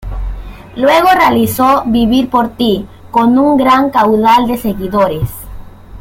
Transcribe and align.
Luego 0.77 1.09
realizó 1.15 1.83
"Vivir 1.85 2.27
por 2.31 2.55
ti" 2.55 2.87
con 3.11 3.37
un 3.37 3.55
gran 3.55 3.91
caudal 3.91 4.47
de 4.47 4.57
seguidores. 4.57 5.29